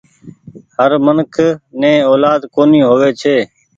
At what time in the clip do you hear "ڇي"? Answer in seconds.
3.21-3.37